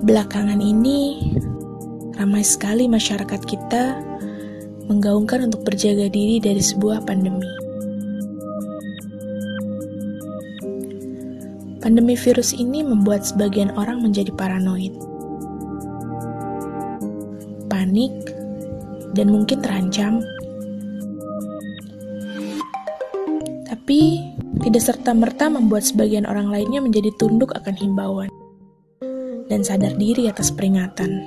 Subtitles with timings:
[0.00, 1.28] Belakangan ini,
[2.16, 4.00] ramai sekali masyarakat kita
[4.88, 7.44] menggaungkan untuk berjaga diri dari sebuah pandemi.
[11.84, 14.96] Pandemi virus ini membuat sebagian orang menjadi paranoid,
[17.68, 18.16] panik,
[19.12, 20.24] dan mungkin terancam.
[23.68, 24.00] Tapi,
[24.64, 28.32] tidak serta-merta membuat sebagian orang lainnya menjadi tunduk akan himbauan
[29.50, 31.26] dan sadar diri atas peringatan.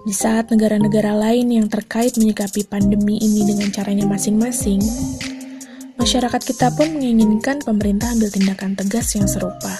[0.00, 4.82] Di saat negara-negara lain yang terkait menyikapi pandemi ini dengan caranya masing-masing,
[5.94, 9.70] masyarakat kita pun menginginkan pemerintah ambil tindakan tegas yang serupa.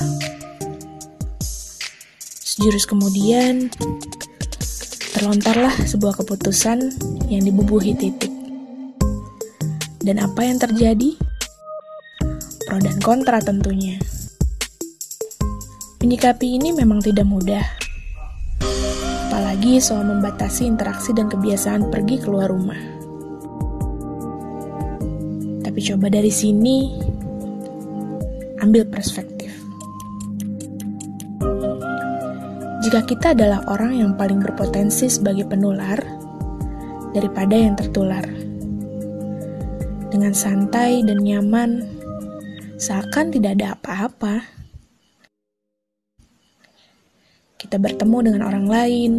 [2.47, 3.73] Sejurus kemudian,
[5.17, 6.79] terlontarlah sebuah keputusan
[7.33, 8.31] yang dibubuhi titik.
[10.05, 11.17] Dan apa yang terjadi?
[12.69, 13.97] Pro dan kontra tentunya.
[16.01, 17.61] Menyikapi ini memang tidak mudah.
[19.29, 22.81] Apalagi soal membatasi interaksi dan kebiasaan pergi keluar rumah.
[25.61, 26.89] Tapi coba dari sini
[28.65, 29.53] ambil perspektif.
[32.81, 36.01] Jika kita adalah orang yang paling berpotensi sebagai penular
[37.13, 38.25] daripada yang tertular.
[40.09, 41.85] Dengan santai dan nyaman,
[42.81, 44.60] seakan tidak ada apa-apa.
[47.61, 49.13] Kita bertemu dengan orang lain,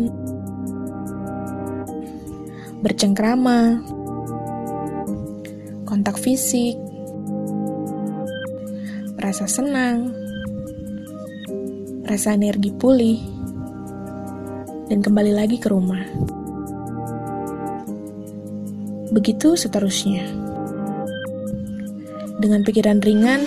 [2.82, 3.78] bercengkrama,
[5.86, 6.74] kontak fisik,
[9.14, 10.10] merasa senang,
[12.02, 13.22] merasa energi pulih,
[14.90, 16.02] dan kembali lagi ke rumah.
[19.14, 20.26] Begitu seterusnya.
[22.42, 23.46] Dengan pikiran ringan,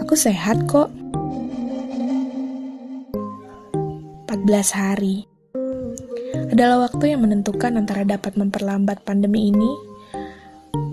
[0.00, 0.97] aku sehat kok.
[4.28, 5.24] 14 hari
[6.52, 9.72] adalah waktu yang menentukan antara dapat memperlambat pandemi ini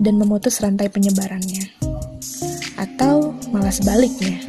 [0.00, 1.68] dan memutus rantai penyebarannya.
[2.80, 4.40] Atau malah sebaliknya,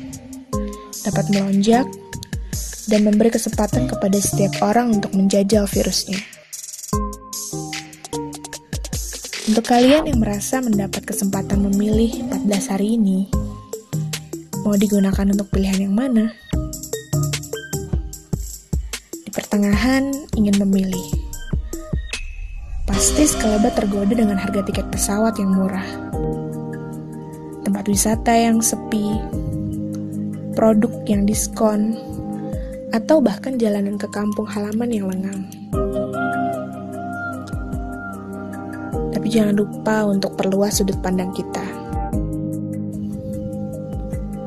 [1.03, 1.83] dapat melonjak
[2.87, 6.23] dan memberi kesempatan kepada setiap orang untuk menjajal virusnya.
[9.51, 13.27] Untuk kalian yang merasa mendapat kesempatan memilih 14 hari ini,
[14.63, 16.46] mau digunakan untuk pilihan yang mana?
[19.57, 21.09] Pertengahan ingin memilih
[22.85, 25.89] Pasti sekelebat tergoda dengan harga tiket pesawat yang murah.
[27.65, 29.17] Tempat wisata yang sepi,
[30.53, 31.97] produk yang diskon,
[32.93, 35.49] atau bahkan jalanan ke kampung halaman yang lengang.
[39.09, 41.65] Tapi jangan lupa untuk perluas sudut pandang kita.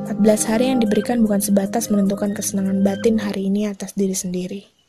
[0.07, 4.80] 14 hari yang diberikan bukan sebatas menentukan kesenangan batin hari ini atas diri sendiri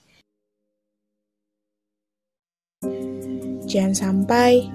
[3.71, 4.67] Jangan sampai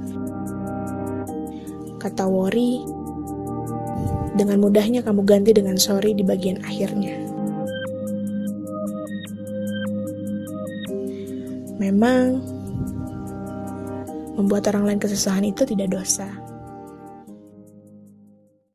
[2.01, 2.81] kata worry
[4.41, 7.13] dengan mudahnya kamu ganti dengan sorry di bagian akhirnya.
[11.77, 12.41] Memang
[14.41, 16.46] membuat orang lain kesusahan itu tidak dosa.